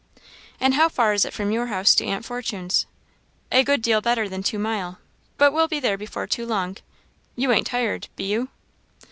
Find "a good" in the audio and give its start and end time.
3.51-3.83